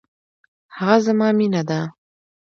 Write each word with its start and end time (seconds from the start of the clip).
هغه 0.77 0.97
زما 1.05 1.27
مينه 1.37 1.61
ده. 1.69 1.79